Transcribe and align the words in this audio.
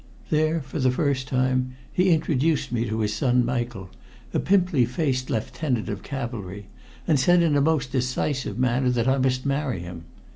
There, 0.31 0.61
for 0.61 0.79
the 0.79 0.89
first 0.89 1.27
time, 1.27 1.75
he 1.93 2.09
introduced 2.09 2.71
me 2.71 2.89
to 2.89 3.01
his 3.01 3.13
son 3.13 3.45
Michael, 3.45 3.91
a 4.33 4.39
pimply 4.39 4.83
faced 4.83 5.29
lieutenant 5.29 5.89
of 5.89 6.01
cavalry, 6.01 6.65
and 7.05 7.19
said 7.19 7.43
in 7.43 7.55
a 7.55 7.61
most 7.61 7.91
decisive 7.91 8.57
manner 8.57 8.89
that 8.89 9.07
I 9.07 9.19
must 9.19 9.45
marry 9.45 9.81
him. 9.81 10.05